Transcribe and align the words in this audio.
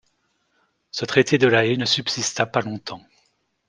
Ce 0.89 1.05
traité 1.05 1.37
de 1.37 1.45
La 1.45 1.63
Haye 1.63 1.77
ne 1.77 1.85
subsista 1.85 2.47
pas 2.47 2.61
longtemps. 2.61 3.03